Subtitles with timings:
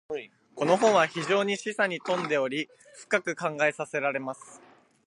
[0.55, 2.67] •この本は非常に示唆に富んでおり、
[3.03, 4.59] 深く考えさせられます。